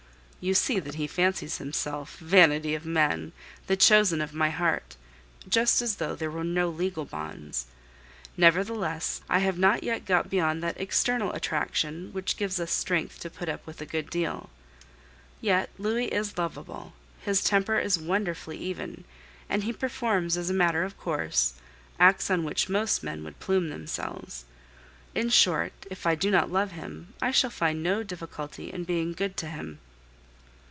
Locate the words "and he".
19.47-19.71